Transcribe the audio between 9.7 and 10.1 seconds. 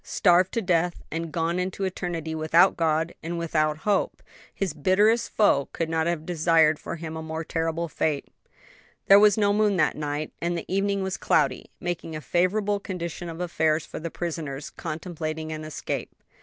that